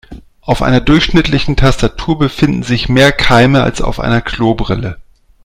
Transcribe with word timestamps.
Auf 0.41 0.63
einer 0.63 0.81
durchschnittlichen 0.81 1.55
Tastatur 1.55 2.17
befinden 2.17 2.63
sich 2.63 2.89
mehr 2.89 3.11
Keime 3.11 3.61
als 3.61 3.83
auf 3.83 3.99
einer 3.99 4.19
Klobrille. 4.21 4.97